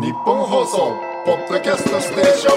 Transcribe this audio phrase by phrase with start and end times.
[0.00, 0.96] 日本放送
[1.26, 2.52] ポッドキャストステーショ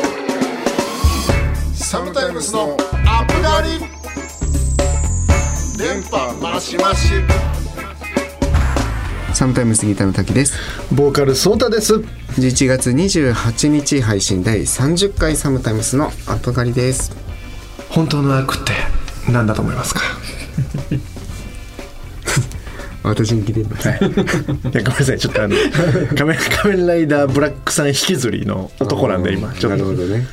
[1.72, 1.76] ン。
[1.76, 3.80] サムタイムスのアップガリ
[5.78, 7.10] 電波マシマシ
[9.34, 10.58] サムタイムスギターの滝です。
[10.96, 11.96] ボーカルソータです。
[11.96, 17.12] 11月28日配信第30回サムタイムスのアップガリです。
[17.90, 18.72] 本当の悪って
[19.30, 20.00] 何だと思いますか？
[23.04, 24.72] 私に聞いてるのはい。
[24.72, 25.20] いやごめんなさい。
[25.20, 25.56] ちょっとあの
[26.16, 29.54] 仮面仮面ライダーブラックさん引きずりの男なんで今。
[29.54, 29.86] ちょなっと。
[29.92, 30.26] るほどね。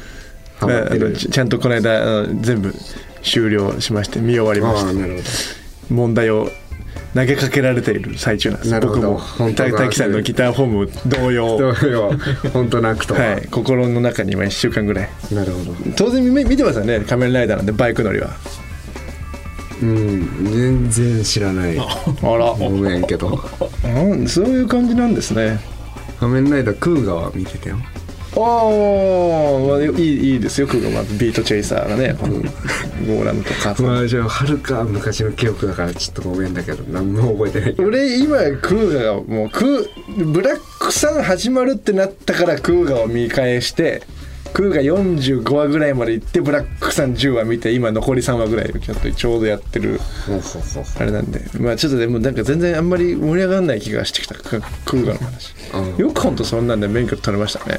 [0.60, 2.74] あのちちゃんとこの間全部
[3.22, 6.50] 終了しまして見終わりましああなるほた問題を
[7.14, 8.80] 投げかけられている最中なんです。
[8.80, 11.58] 僕も本当だた滝さんのギターフォーム同様。
[11.58, 12.12] どうよ
[12.52, 13.48] 本当なくとは、はい。
[13.50, 15.08] 心の中に今1週間ぐらい。
[15.32, 15.74] なるほど。
[15.96, 17.00] 当然見見てますよね。
[17.00, 18.30] 仮面ライダーなんでバイク乗りは
[19.82, 21.78] うん全然知らない。
[21.78, 21.82] あ
[22.36, 22.52] ら。
[22.52, 23.40] ごめんけど。
[23.84, 25.58] うんそういう感じなんですね。
[26.18, 27.78] 仮面ライダークーガは見てたよ。
[28.36, 28.40] ああ、
[29.66, 31.18] まあ、いいいいですよ、クーガまず。
[31.18, 33.74] ビートチェイサーがね、このゴーラムとか。
[33.82, 44.02] まあじゃあはるか昔の記憶だからちょっとごめんだけど何も覚えてない俺今クーガがもうクーブラックさん始まるってなったからクーガを見返して
[44.52, 50.00] クーガ45話ぐらいまで行ってブラックさん10話見て今残り3話ぐらいちょっとちょうどやってる。
[50.98, 51.40] あれなんで。
[51.58, 55.54] まあちょっとでもなんか全然あんまり盛り上がらない気がしてきたククーガの話。
[55.74, 55.96] うん。
[55.96, 57.78] よくほんとそんなんで免許取れましたね。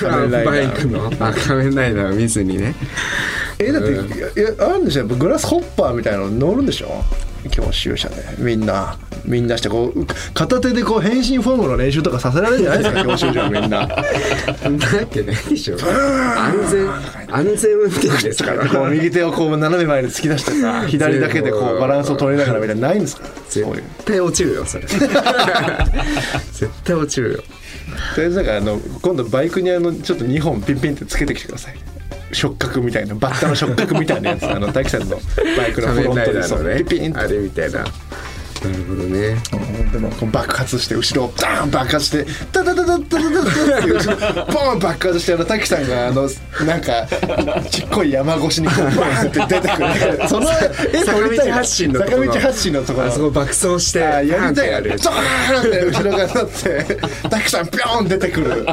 [0.00, 1.26] 仮面ライダバイークの。
[1.26, 2.74] あ仮面ライダーを見ずにね
[3.58, 5.06] えだって、いやいやあるんでしょ。
[5.06, 7.04] グラスホッパーみたいなの乗るんでしょ。
[7.50, 13.68] 教習車でみんなみんなしてこう片手でこう変身フォームの練習とかさせられるんじゃないですか 教習所みんな。
[13.68, 14.04] なわ
[15.10, 15.76] けないでしょ。
[15.76, 16.90] 安全
[17.30, 18.68] 安全運転ですから。
[18.68, 23.22] こう右手をこう斜め前に突き出してさ 左だけでこうバランスを取りながらみたいなないんですか。
[23.48, 23.66] 絶
[24.04, 24.86] 対落ちるよそれ。
[24.90, 25.08] 絶
[26.84, 27.38] 対落ちるよ。
[28.14, 31.95] とりあえずなんかあの今度バイクにあのちょっと2本ピンピンってつけてきてください
[32.32, 34.46] 触覚みたいなバッタの触覚みたいなやつ。
[34.46, 35.16] あの滝さんの
[35.56, 37.20] バイクのフロントにそうピピンと。
[37.20, 37.84] あれみたいな
[38.70, 39.36] なるほどね。
[39.92, 46.28] でも爆発して後ろダーン爆発してタタタタタタタって後ろポン爆発してあの滝さんがあの
[46.66, 47.06] なんか
[47.70, 49.82] ちっこい山越しにこうバーンって出てく
[50.22, 50.28] る。
[50.28, 53.10] その絵撮りたい坂道発進のところ坂道発進のところ。
[53.10, 56.96] そこ爆走してやりたいドーンって後ろが立って
[57.28, 58.66] 滝さんピョン出てくる。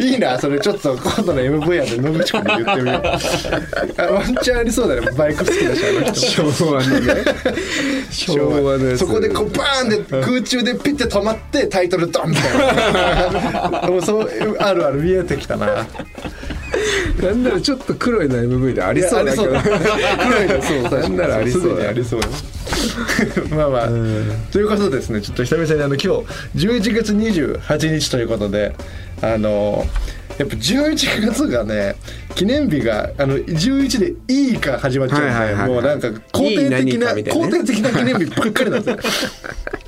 [0.00, 0.58] いいなそれ。
[0.58, 4.12] ちょっと今度の MVR で野口君に言ってみよう。
[4.14, 5.10] ワンチャンありそうだね。
[5.16, 6.14] バイク好きだしあの人。
[6.14, 7.14] 昭和のね。
[8.10, 8.98] 昭和のやつ。
[8.98, 13.82] そこでこうバーンで空中でピッて止まってタイトルドンみたいな。
[13.88, 15.86] もうそうあるある見えてきたな。
[17.22, 19.44] なんならちょっと黒いの MV でありそうだけど。
[19.48, 21.88] 黒いのそうなんならありそうだ。
[21.88, 22.26] ありそうよ
[23.50, 23.88] まあまあ。
[24.52, 28.74] ということでですねちょっと久々にあの今日11月28日ということで
[29.22, 29.86] あの
[30.38, 31.96] やっぱ11月がね
[32.34, 35.64] 記念日があの11で「いい」から始まっちゃう。
[35.64, 39.30] んで、もうなんか肯定的な肯定的な記念日ばっかりなんですよ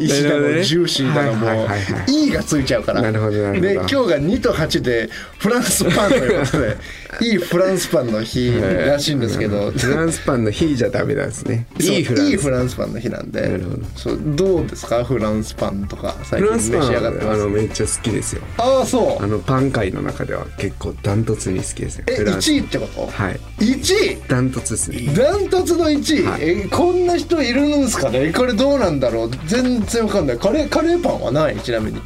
[0.00, 0.62] 石だのね。
[0.64, 3.02] ジューシーだのもうはいはいはいはい「い」がついちゃうから。
[3.02, 5.08] なるほどで今日が2と8で
[5.38, 6.76] フランスパンということで
[7.20, 9.70] いいフランスパンの日らしいんですけど。
[9.70, 11.66] フランスパンの日じゃダメなんですね。
[11.78, 12.74] いいフランス。
[12.74, 13.40] パンの日なんで。
[13.42, 13.82] なるほど。
[13.96, 15.04] そうどうですか？
[15.04, 17.40] フランスパンとか最フ近召し上がってます？
[17.40, 18.42] のめっちゃ好きですよ。
[18.58, 22.04] ああそあのパン界の中では結構ダントツに好きですね。
[22.08, 22.50] えフランス。
[22.50, 23.06] 1位ってこと？
[23.06, 23.40] はい。
[23.60, 24.22] 1位？
[24.26, 25.14] ダントツですね。
[25.16, 26.40] ダントツの1位、はい。
[26.42, 28.32] えこんな人いるんですかね？
[28.32, 29.30] これどうなんだろう？
[29.46, 30.38] 全然わかんない。
[30.38, 32.00] カレーカレーパンはないちなみに。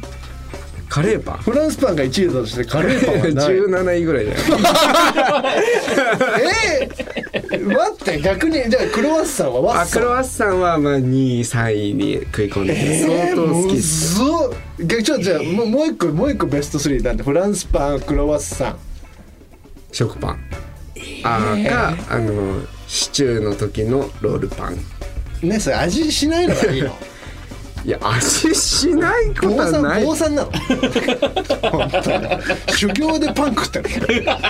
[0.89, 1.37] カレーパン？
[1.37, 3.33] フランスパンが1位だとしてカレーパンはない。
[3.61, 4.43] 17位ぐらいじゃない
[6.81, 9.83] えー、待って逆にじゃあクロワッサンはワッサン？
[9.83, 14.19] あクロワッサンはまあ2位3位に食い込んでて相当好きです、
[14.79, 18.77] 逆ちょじゃあもうもう一個もう一個ベスト3なんでフランスパンクロワッサン。
[19.91, 20.39] 食パン。
[21.23, 21.69] あー。
[21.69, 24.79] かあのシチューの時のロールパン。
[25.47, 26.89] ねそれ味しないのがいいの
[27.85, 30.05] いや味しないこと坊さんはない。
[30.05, 30.51] 坊さんなの。
[30.51, 32.27] 本当に。
[32.75, 34.49] 修行でパン食ってるなんか。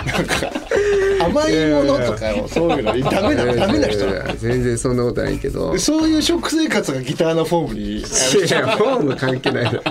[1.25, 2.47] 甘いものとかを。
[2.47, 5.73] そういうのダメなダメな人いやいなや全然そんなことないけど。
[5.73, 7.97] のそういう食生活がギターのフォームに。
[7.97, 8.01] い
[8.49, 9.81] やフォーム関係ないの。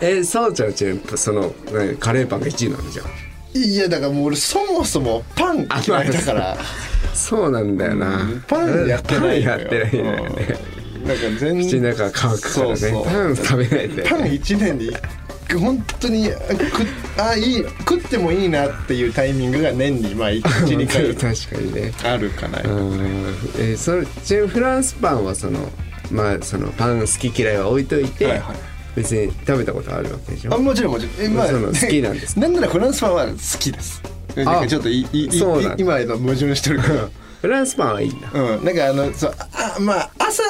[0.00, 0.86] えそうちゃんち
[1.16, 3.06] その何カレーパンが1位なのじゃん
[3.54, 6.56] いやだからもう俺そもそもパン嫌いだから。
[7.14, 9.58] そうなんだよな、パンやってないのよ。
[9.58, 10.58] パンやってないんだよね。
[10.66, 10.71] うん
[11.06, 12.76] なんか全口の中乾くからね。
[12.76, 13.04] そうそう。
[13.04, 14.02] パン食べないで。
[14.02, 15.02] パン1年で
[15.58, 16.34] 本当にあ
[17.16, 20.28] くあいい食ってもいいなっていうタイミングが年にまあ
[20.64, 21.92] 12回確かにね。
[22.04, 22.60] あるかな。
[22.62, 22.94] うん。
[23.58, 25.68] えーそれちなみにフランスパンはその
[26.10, 28.56] まあそのパン好き嫌いは置いといて、はいはい。
[28.96, 30.54] 別に食べたことあるわけでしょ？
[30.54, 31.26] あもちろんもちろん。
[31.26, 34.02] え、まあ、好きなんですなんならフランスパンは好きです。
[34.36, 37.08] なんかちょっといいいそう今の矛盾してるから。
[37.42, 38.28] フランスパンはいいんだ。
[38.32, 38.64] うん。
[38.64, 40.42] なんかあのそうあまあ朝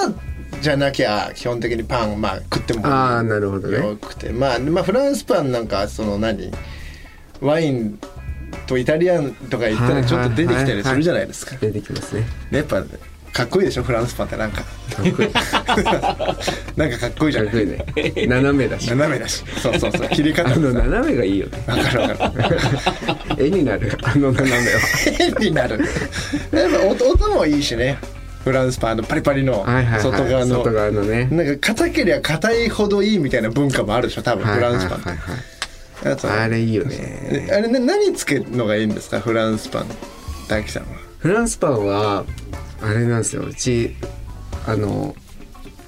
[0.63, 3.79] じゃなきゃ基本的にパンまあ食ってもああなるほどね。
[3.79, 4.31] よくて。
[4.31, 6.51] まあまあフランスパンなんかその何
[7.41, 7.99] ワイン
[8.67, 11.57] とイタリアンとか言ったらちょっと出てきたりするじゃないですか。
[11.61, 12.25] 出てきますね。
[12.53, 12.83] やっぱ
[13.33, 14.59] かっこいいでしょフランスパンってなんか。
[14.63, 14.67] か
[15.03, 15.29] っこいい。
[15.31, 16.37] か
[16.77, 17.51] なんかかっこいいじゃない？
[17.51, 17.53] っ
[17.95, 18.27] こいいね。
[18.27, 18.89] 斜めだし。
[18.91, 19.43] 斜めだし。
[19.61, 20.09] そうそうそう。
[20.11, 21.65] 切り方あの斜めがいいよね。
[21.67, 22.59] わかるわかる。
[23.45, 23.91] 絵になる。
[24.03, 24.63] あの斜めは。
[25.19, 25.81] 変になる。
[26.53, 27.99] やっぱ音音もいいしね
[28.45, 29.65] フランスパンのパリパリの
[30.01, 30.57] 外側の。
[30.57, 31.27] 外側のね。
[31.31, 36.09] なんか硬けりゃ硬いほどいいみたいな文化もあるでしょ多分フランスパンって。
[36.09, 37.49] あとあれいいよね。
[37.53, 39.87] あれな何つけるのがいいんですかフランスパン
[40.49, 40.89] 大樹さんは？
[41.19, 42.25] フランスパンは
[42.81, 43.43] あれなんですよ。
[43.43, 43.95] うち
[44.67, 45.15] あの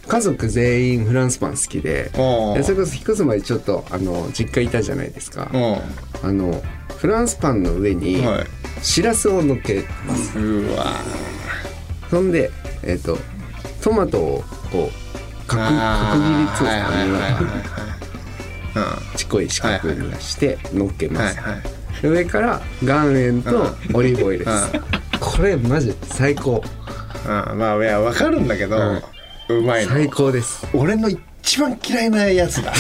[0.07, 5.51] 家族全員フランスパン好きでそれこそ引っ越す前ちょっとあの実家いたじゃないですか。
[5.53, 6.63] うあの
[6.99, 8.23] フランスパンの上に
[8.83, 10.39] しらすを乗っけます。
[10.39, 10.85] うわ
[12.15, 12.53] そんで
[12.85, 13.19] えっ、と
[13.83, 14.93] トマトをこう
[15.49, 16.87] 角角切りつはいは
[19.13, 21.63] いちっこい四角にして乗っけます、はいはい。
[22.03, 24.71] で上から岩塩とオリーブオイルです、
[25.19, 26.63] これマジ最高。
[27.25, 27.31] うん。
[27.59, 28.77] まあいやわかるんだけど、
[29.49, 29.91] うまいの。
[29.91, 30.69] 最高です。
[30.73, 32.73] 俺の一番嫌いなやつだ。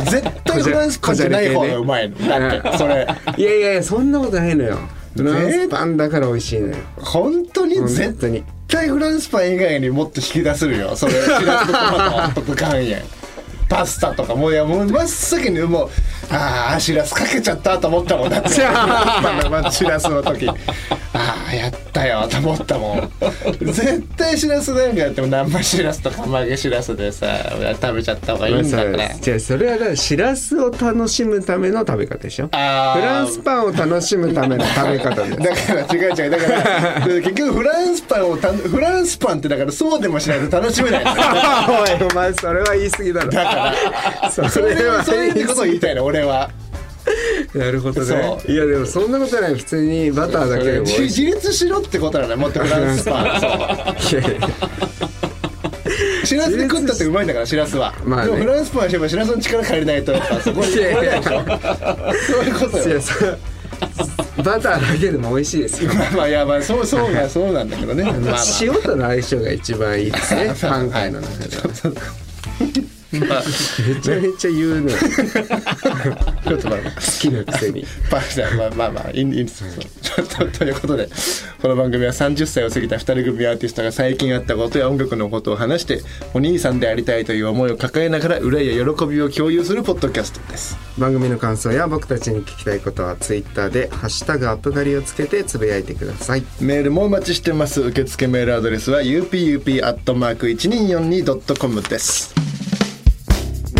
[0.00, 2.16] 絶対フランスパンじゃない方がうまいの。
[2.26, 3.06] だってそれ。
[3.36, 4.78] いやいやいやそんなことないのよ
[5.16, 6.76] フランスパンだから美味しいのよ。
[6.96, 7.78] 本当に？
[7.78, 8.44] 本絶当に。
[8.66, 10.96] 対フランスパン以外にもっと引き出せるよ。
[10.96, 13.02] それしらすとトマトとか岩塩
[13.68, 15.90] パスタとかもういやもう真っ先にもう
[16.30, 18.30] ああしらすかけちゃったと思ったもん。
[18.30, 18.48] だって。
[18.62, 19.70] まあ。
[19.70, 20.48] しらすの時。
[21.16, 23.10] ああやったよと思ったもん。
[23.60, 27.26] 絶対しらすなんかやっても生しらすとか揚げしらすでさ
[27.80, 29.14] 食べちゃった方がいいんだから。
[29.14, 32.46] じゃあそれはだからしらすを楽しむための食べ方でしょ？
[32.48, 35.68] フランスパンを楽しむための食べ方です。
[35.68, 36.30] だから違う違う。
[36.30, 36.52] だか
[36.98, 41.04] ら 結局フランスパンをたフランスパンってだからそうでもしないと楽しめない。
[41.06, 43.30] おいお前それは言い過ぎだろ。
[43.30, 43.74] だか
[44.32, 46.04] らそれはそういうことを言いたいの。
[46.04, 46.50] 俺は。
[47.54, 48.06] なるほどね。
[48.06, 49.54] そいやでもそんなことない。
[49.54, 50.86] 普通にバターだけでも。
[50.98, 53.96] 美自立しろってことなのよもっとフランスパン。
[56.24, 58.32] しらすで食ったってうまいんだからしらすは、まあね。
[58.32, 63.00] でもフランスパンはしてもしらすの力借りないとやっぱ そこにそういうことよ。
[64.42, 65.92] バターだけでも美味しいですよ。
[66.16, 68.04] まあやまあそうそうがそうなんだけどね。
[68.04, 68.42] まあまあ。
[68.60, 70.54] 塩との相性が一番いいですね。
[70.60, 71.62] パン界の中では。
[71.84, 77.84] まあめちゃめちゃ言うのよちょっとまあまあ好きなくせに。
[78.56, 79.68] まあまあまあいいんですよ。
[80.02, 81.08] ちょっとということで
[81.60, 86.02] この番組は30歳を過ぎた2人組アーティストが最近あったことや音楽のことを話して
[86.34, 90.76] お兄さんでありたいという思いを抱えながら憂いや喜びを共有するポッドキャストです。
[90.98, 96.44] 番組の感想や僕たちに聞きたいことはツイッターで「ハッシュタグアップガリ」をつけてつぶやいてください。
[96.60, 97.80] メールもお待ちしてます。
[97.80, 102.43] 受付メールアドレスは upup.1242.com です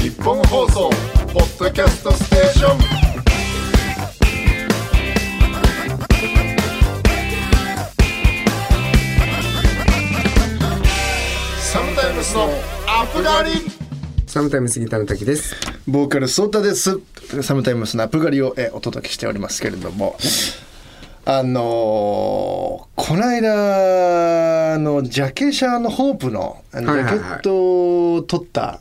[0.05, 0.91] 日本放送
[1.33, 2.79] ポッドキャストステーション。
[11.59, 12.43] サムタイムスの
[12.87, 13.53] アップガリ。
[14.27, 15.57] サムタイム杉田の滝です。
[15.89, 17.01] ボーカルソータです。
[17.41, 20.19] サムタイムスのアップ狩りをえお届けしておりますけれども。
[21.25, 28.81] あのーこの間あのジャケ写のホープのジャケットを撮った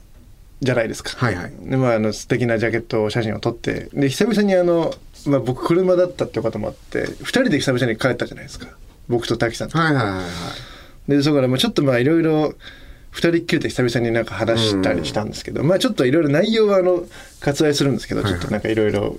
[0.63, 1.53] じゃないですか、はいはい。
[1.61, 4.93] でまああの素敵なジャケット写真を撮ってで久々にあの、
[5.25, 8.67] まあ、僕車だったっていうこともあって2人で久々に帰ったじゃないですか。
[9.09, 9.77] 僕と滝さんと。
[9.77, 10.21] はいはいはいは
[11.07, 11.11] い。
[11.11, 12.53] でそこからまあちょっとまあいろいろ
[13.11, 17.03] 二人っきりで久々になんか話したりしたんですけど、まあちょっといろいろ内容はあの
[17.41, 19.17] 割愛するんですけど、ちょっとなんかいろいろ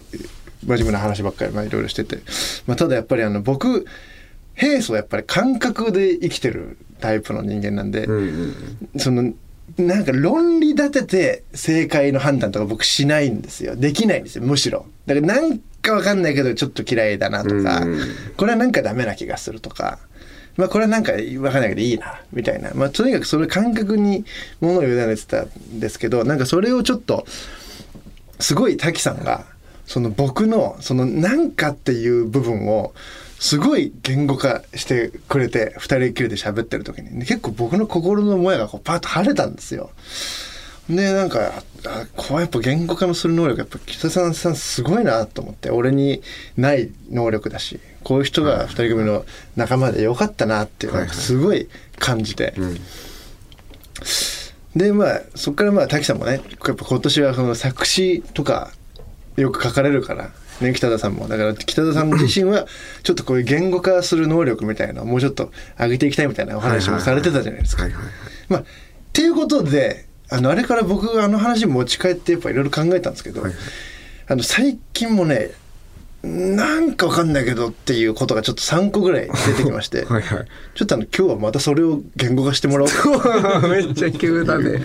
[0.66, 2.18] 真面目な話ばっかりまあいろいろしてて、
[2.66, 3.86] まあ、ただやっぱりあの僕
[4.54, 8.54] 平素はやっぱり感覚で生きてるタイプの人間なんで、うん
[8.94, 9.00] うん。
[9.00, 9.32] その
[9.78, 13.76] なんか論理立てて正解の判断とか僕しないんですよ。
[13.76, 14.86] できないんですよむしろ。
[15.06, 17.98] だからなんかわかんないけどちょっと嫌いだなとか、うん。
[18.36, 19.98] これはなんかダメな気がするとか。
[20.56, 22.70] まあこれはなんかわかんないけどいいなみたいな。
[22.74, 24.24] まあとにかくそれ感覚に
[24.60, 27.26] ものを委ねてたんですけどなんかそれをちょっと
[28.38, 29.46] すごい滝さんが
[29.86, 32.94] その僕のそのなんかっていう部分を
[33.44, 37.26] すごい言語化してくれて二人きりで喋ってる時に。
[37.26, 39.90] 結構僕の心のもやがこうパッと晴れたんですよ。
[40.88, 41.52] でなんか
[41.86, 45.70] あこうやっぱ言語化のする能力やっぱ北さんさんすごいなと思って。
[45.70, 46.22] 俺に
[46.56, 52.54] ない能力だしこういう人が二人組の仲間でよかったなっていうのがすごい感じて。
[54.74, 58.70] でまあそこからまあ滝さんもねやっぱ今年はその作詞とか
[59.36, 60.30] よく書かれるから、
[60.60, 61.28] ね、北田さんも。
[61.28, 62.66] だから北田さん自身は
[63.02, 67.84] ちょっとこういう言語化する能力みたいなもうちょっと上げていきたいみたいなお話もされてたじゃないですか。
[67.84, 68.12] はいはいはい
[68.48, 68.64] まあっ
[69.12, 73.60] ていうことであのあれから僕あの話持ち帰ってやっぱいろいろ考えたんですけど、はいはい。
[74.26, 75.50] あの最近もね
[76.24, 80.46] なんかわかんないけどっていうことがちょっと3個ぐらい出てきまして、 はいはい。
[80.74, 84.82] ちょっとあの今日はまたそれを言語化してもらおうか めっちゃ急だね。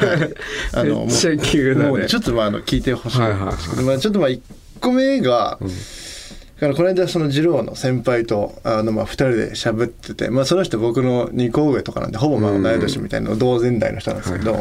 [0.72, 2.06] あのもうめっちゃ急だね。
[2.06, 3.26] ちょっとまああの聞いてほしいんで
[3.58, 4.40] すけど、はいまあ、ちょっとまあ1
[4.78, 14.56] 個目が、だからこの間その二郎の先輩とあのまあ2人で喋ってて、まあ、その人僕の2個上とかなんでほぼまあ同い年みたいな同年代の人なんですけど、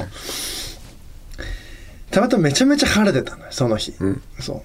[2.11, 4.21] たまたまめちゃめちゃ晴れてたのよその日、ん。
[4.39, 4.61] そう。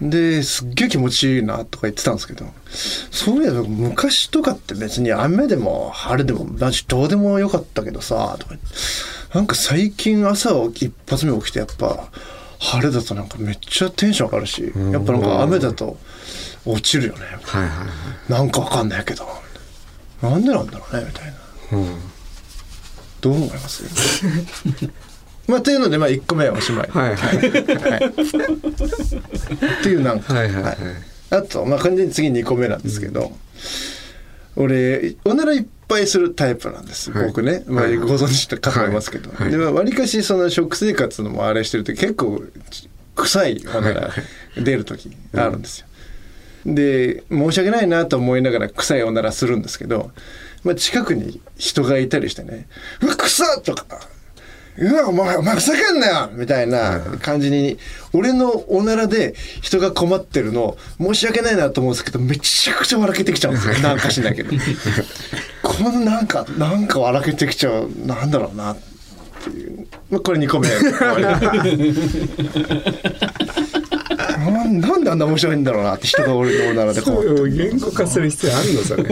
[0.00, 2.46] ですっげえ気持ちいいなとか言ってたんですけど
[3.10, 8.54] そういえば昔とかって別に雨でも晴れでもマジどうでもよかったけどさとか
[9.34, 12.10] なんか最近朝一発目起きてやっぱ
[12.60, 14.62] 晴れだとなんかめっちゃテンション上がるし
[14.92, 15.96] やっぱなんか雨だと
[16.64, 17.20] 落ちるよね。
[17.42, 17.84] はいはいは
[18.28, 18.32] い。
[18.32, 19.26] なんかわかんないけど。
[20.22, 21.78] なんでなんだろうねみたいな。
[21.78, 22.00] うん。
[23.20, 23.84] どう思います？
[25.48, 27.36] まあというのでまあ1個目はおしまい、はいはい。
[27.38, 27.40] っ
[29.82, 30.76] ていうなんか、はいはいはい。
[31.30, 33.32] あとまあ完全に次2個目なんですけど、
[34.56, 37.26] 俺おならいっぱいするタイプなんです、はい。
[37.26, 39.40] 僕ね、まあ、はいご存知かと思いますけど、はい。
[39.42, 39.50] はい。
[39.50, 42.42] でわりかしその食生活のもあれしてると結構
[43.16, 44.10] 臭いおなら
[44.56, 45.86] 出る時あるんですよ、
[46.66, 50.12] で申し訳ないなと思いながら臭いおならするんですけど、
[50.62, 52.68] まあ、近くに人がいたりしてね
[53.02, 53.86] 「うわ臭っ!」とか
[54.80, 57.78] うわ、お前、お前ふざけんなよみたいな感じに、
[58.12, 63.74] 俺のおならで人が困ってるの、申し訳ないなと思うんですけど、めちゃくちゃ笑けてきちゃうんですよ。
[63.82, 64.52] なんかしないけど。
[65.68, 68.76] このなんか、なんか笑けてきちゃう、なんだろうな、っ
[69.44, 69.86] ていう。
[70.10, 70.68] まあ、これ2個目。
[74.38, 78.82] な んなんであんな面白いんだろうなって人が俺のおならで困ってそう言語化する必要あるの？
[78.82, 79.02] それ。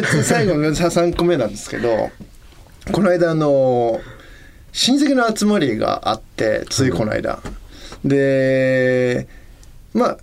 [0.00, 2.10] で最後の3個目なんですけど
[2.90, 4.00] この間あの
[4.72, 7.40] 親戚の集まりがあってついこの間、
[8.04, 9.28] で
[9.94, 10.18] まあ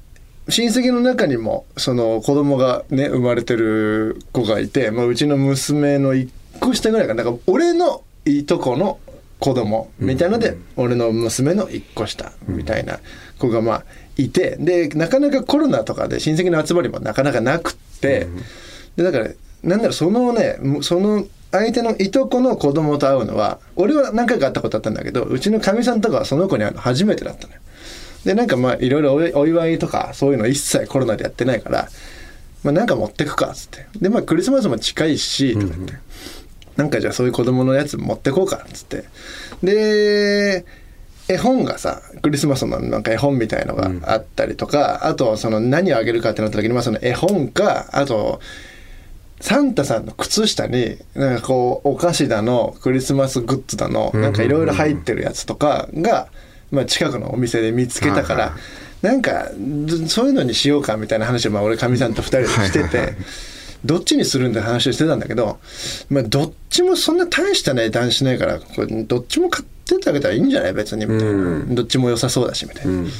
[0.49, 7.23] 親戚の中にもその子供がね生まれてる子がいて、まあ、うちの娘の1個下ぐらいかな。
[7.23, 8.99] なんか俺のいとこの
[9.39, 12.99] 子供みたいので、俺の娘の1個下みたいな
[13.39, 13.83] 子がまあ
[14.17, 18.27] いてでなかなかコロナとかで親戚の集まりもなかなかなくって、
[18.95, 19.27] でだから
[19.63, 27.59] なんだろうそのねその相手のいとこの子供と会うのは俺は何回か会ったことあったんだけどうちのかみさんとかはその子に会うの初めてだったのよ。
[28.27, 31.87] でなんかまあいろいろおお祝いとかそういうの一切コロナでやってないから、
[32.61, 33.87] まあ、なんか持ってくかっつって。
[34.01, 35.93] でまあクリスマスも近いしとか言って、
[36.75, 39.05] なんかじゃあそういう子供のやつ持ってこうかっつって。
[39.63, 40.65] で
[41.29, 48.41] 絵本がさクリスマスのなんか絵本みたいのがあったりとか、あとその何をあげるかってなった時にまあその絵本かあと
[49.39, 56.27] サンタさんの靴下になんかこうお菓子だのクリスマスグッズだのなんかいろいろ入ってるやつとかが、
[56.71, 58.55] まあ、近くのお店で見つけたから、
[59.01, 59.51] なんか
[59.85, 63.13] ずそういうのにしようかみたいな話をまあ俺かみさんと2人でしてて。
[63.85, 65.59] どっちにするんだ話をしてたんだけど、
[66.09, 70.73] まあ、どっちもそんな大した値段しないからこれどっちも買ってってあげたらいいんじゃない？
[70.73, 71.75] 別にみたいな、うん。
[71.75, 72.91] どっちも良さそうだしみたいな。
[72.91, 73.11] うん。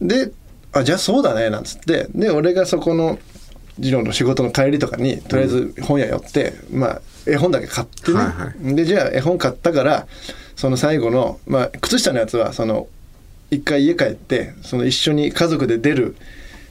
[0.00, 0.32] で
[0.72, 2.08] あじゃあそうだねなんつって。
[2.14, 3.18] で俺がそこの
[3.76, 10.06] 次郎の仕事の帰りとかにとりあえず本屋寄って、まあ絵本だけ買ってね、はいはでじゃあ絵本買ったから
[10.56, 12.86] その最後の、まあ、靴下のやつはその
[13.50, 16.16] 一回家帰ってその一緒に家族で出る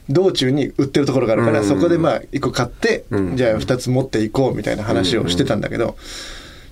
[0.09, 1.67] 道中に売ってるところがあるから、うん。
[1.67, 3.37] そこでまあ一個買って、うん。
[3.37, 5.95] じゃあ二つ持っていこうみたいな話をしてたんだけど、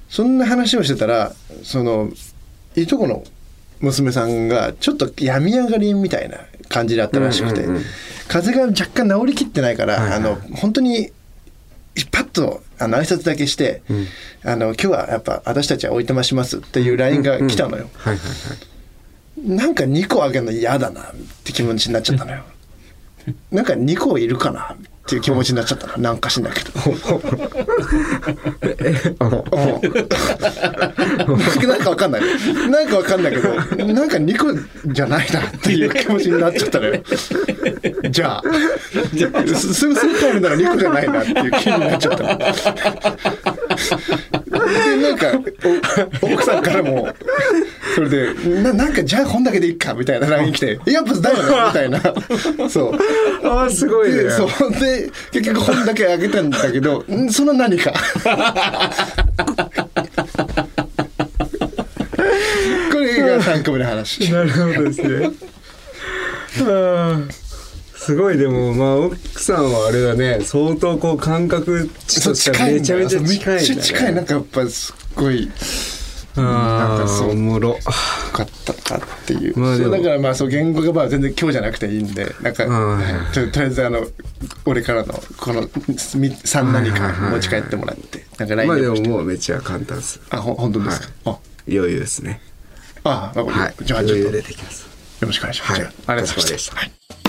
[0.10, 2.10] そんな話をしてたらその
[2.76, 3.24] いとこの
[3.80, 7.84] 娘さんがちょっと病み上がりみたいな感じだったらしくて、うんうんうん。
[8.28, 11.12] 風邪が若干治りきってないから、あの本当に
[12.12, 14.08] パッとあの挨拶だけして、うん。
[14.44, 17.90] あの「今日はやっぱ私たちはおいとまします」っていう LINE が来たのよ。
[19.38, 21.06] なんか2個あげるの嫌だなっ
[21.44, 22.44] て気持ちになっちゃったのよ。
[23.52, 25.98] なんか2個いるかなっていう気持ちになっちゃったの。
[26.04, 26.70] なんかしんないけど。
[31.68, 32.22] なんかわかんない。
[32.70, 33.50] なんかわかんないけど、
[33.94, 34.54] なんか2個
[34.94, 37.02] じゃないなっていう気持ちになっちゃったのよ。
[38.10, 38.44] じゃあ、
[39.56, 42.18] すすぐすぐ帰るなら2個じゃないなっていう気になっちゃっ
[44.32, 44.41] た
[45.02, 45.32] なんか、
[46.22, 47.10] お奥さんからも、
[47.96, 52.70] それで、ななんかじゃあ本だけでいいかみたいな LINE 来て、やっぱだよねみたいな。
[52.70, 53.48] そう。
[53.48, 54.50] ああすごいねで、そう。
[54.80, 57.30] で、結局本だけあげたんだけど、ん？
[57.32, 57.94] その何か。
[63.42, 65.32] 3個目の話なるほどですね
[66.60, 67.51] あー
[68.02, 70.40] すごいでもまあ奥さんはあれだね。
[70.42, 74.16] 相当こう感覚値としてはめちゃめちゃ近いめっちゃ近い。
[74.16, 75.52] なんかやっぱすっごい
[76.36, 77.70] あなんかそうーおもろ。
[77.70, 77.78] よ
[78.34, 84.08] かったかっていう,、まあそうだからまあそう言語がまあ全然今日じゃなくていいんでなんか、はいととりあえずあの
[84.66, 88.26] 俺からのこの3何か持ち帰ってもらって。
[88.40, 90.20] なんか来まあでも年もうめっちゃ簡単です。
[90.32, 92.42] あほ本当ですか、余裕ですね。
[93.04, 93.76] ああはい。
[93.80, 94.16] りじゃあちょっと。
[94.18, 94.88] よ余裕でできます。
[95.22, 95.82] ろしくお願いします、はい。
[95.82, 97.21] あありがとうございました、はい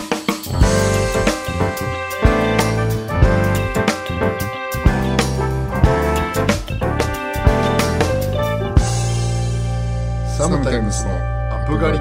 [10.37, 11.99] サムタイムスのアップガリ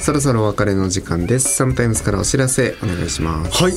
[0.00, 1.56] そろそろお別れの時間です。
[1.56, 3.62] サムタイムスからお知らせお願いします。
[3.62, 3.72] はい。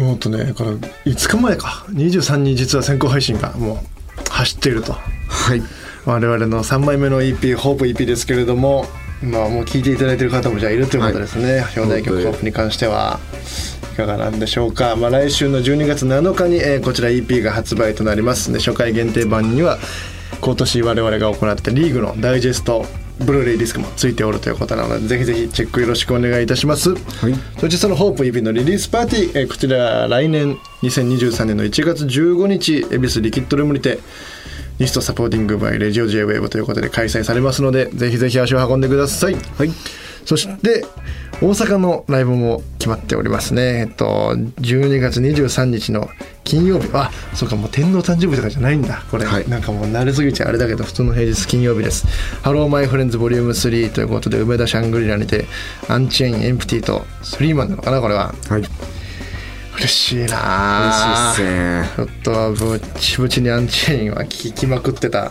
[0.00, 1.84] もっとねこれ5日前か。
[1.90, 4.96] 23日実は先行配信がもう走っていると
[5.34, 5.62] はい。
[6.06, 8.86] 我々の3枚目の EP「ホープ EP ですけれども
[9.22, 13.18] まあもう聞いていただいている方もじゃあいるということですね、表題曲「ホープに関しては。
[13.92, 18.52] いかがなんでしょうか、まあ、来週の12月7日に、えーこちら EP が発売となります。
[18.52, 19.78] で初回限定版には
[20.40, 22.84] 今年我々が行ったリーグのダイジェスト
[23.20, 26.98] ブルーレイディスクもついておるということなのでぜひぜひチェックよろしくお願いいたします、はい。
[27.58, 34.00] そしてそのホープ EP のリリースパーティー、えーこちら来年2023年の1月15日恵比寿リキッドルームにて
[34.78, 39.70] ニストサポーティングバイレジオ J-WAVE ということで開催されますのでぜひぜひ足を運んでください、はい。
[40.24, 40.84] そして
[41.40, 43.80] 大阪のライブも決まっておりますね。
[43.80, 46.08] えっと12月23日の
[46.44, 46.88] 金曜日。
[46.92, 49.02] あそうかもう天皇誕生日とかじゃないんだ。
[49.10, 49.48] これ、はい。
[49.48, 52.06] なんかもう慣れすぎちゃあれだけど普通の平日金曜日です。
[52.42, 55.44] Hello My Friends Volume 3ということで梅田シャングリラにて
[55.88, 58.34] アンチェインエンプティとスリーマンなのかなこれは。
[58.48, 58.62] はい
[59.76, 61.32] 嬉しいな。
[61.34, 61.90] 嬉しいっすね。
[61.96, 65.30] ちょっとぶっちぶちにアンチェインは聞きまくってた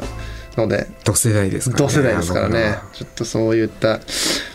[0.57, 0.87] ので。
[1.03, 2.77] 同世代ですからね同世代ですからね。
[2.93, 3.99] ちょっとそういった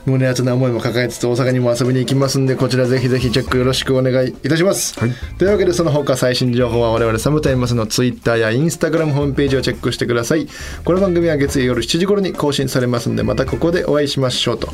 [0.06, 5.12] 胸熱な思いも抱えつつ大阪にも遊びに行きますんでこちらぜひぜひチェックよろしくお願いいたします、はい。
[5.38, 10.46] というわけでその他最新情報は我々サムタイムスのツイッターやインスタグラムホームページをチェックしてください。
[10.84, 14.68] この番組は月曜夜7時頃に更新されますんでまたここでお会いしましょうと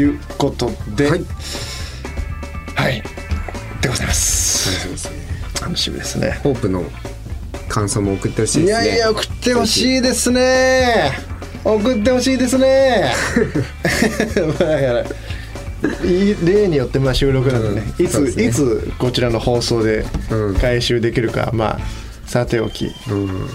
[0.00, 1.10] いうことで。
[1.10, 1.24] はい
[3.96, 5.10] ございます。
[5.60, 6.38] 楽しみですね。
[6.42, 6.84] ホープの
[7.68, 8.86] 感想も送ってほしいいですね。
[8.88, 11.12] やいや送ってほしいですね。
[11.64, 13.12] 送ってほしいですね。
[14.60, 15.04] まあだから
[16.04, 18.44] いい例によってまあ収録なのでね、いつ、うんそうですね。
[18.46, 20.54] いつこちらの放送でうん。
[20.56, 21.80] 回収できるか、まあ
[22.26, 22.92] さておき。
[23.08, 23.48] うん。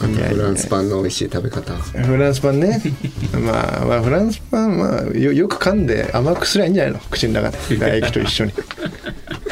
[0.00, 0.28] あいやいや。
[0.30, 1.72] とフランスパンの美味しい食べ方。
[1.74, 2.80] フランスパンね。
[3.32, 7.00] まあまあフランスパンはよよく噛んで甘くすりゃいいんじゃないの？
[7.10, 7.58] 口の中で。
[7.58, 8.52] 唾液と一緒に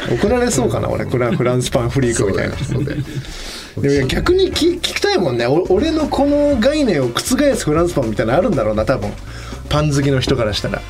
[0.09, 1.05] 怒られそうかな俺。
[1.05, 2.57] フランフランスパンフリークみたいな。
[2.57, 2.97] そうだよ。
[3.77, 5.47] でも逆に聞聞きたいもんね。
[5.47, 9.11] お俺のこの概念を覆すフランスパンみたいなのあるんだろうな多分。
[9.69, 10.81] パン好きの人からしたら。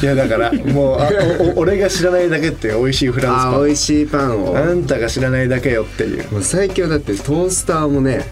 [0.00, 3.60] いやだからもうあおお俺が知らないだけって美味しいフランスあパン。
[3.62, 4.56] ー美味しいパンを。
[4.56, 6.30] あんたが知らないだけよっていう。
[6.30, 8.24] もう最強だってトースターもね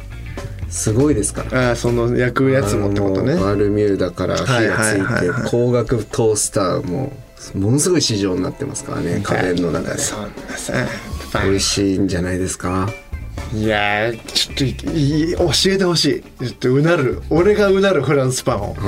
[0.68, 1.68] すごいですから。
[1.68, 3.34] ああその焼くやつもってことね。
[3.36, 5.44] バルミューダから火がつはいはいはいはいい。
[5.44, 7.12] て高額トースターも
[7.54, 9.98] ものすごい市場になってますからね家電の中で。
[9.98, 10.72] そんなさ
[11.44, 12.88] 美味しいんじゃないですか？
[13.54, 16.46] いやーちょっといい教えてほしい。
[16.46, 17.22] ちょっとうなる。
[17.30, 18.76] 俺がうなるフランスパンを。
[18.76, 18.82] ちょ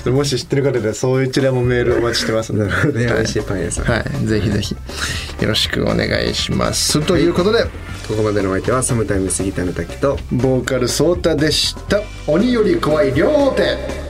[0.00, 2.64] っともし知ってる方でそういうちらもメールお待ちしてますんで。
[2.64, 2.72] ね。
[3.06, 3.84] 美味しいパン屋さん。
[3.84, 4.74] はい、ぜひぜひ。
[4.74, 7.00] よろしくお願いします。
[7.06, 7.64] ということで、
[8.08, 10.18] ここまでのお相手はサムタイムスギターの滝と。
[10.32, 12.00] ボーカルソータでした。
[12.26, 14.01] 鬼より怖い両手。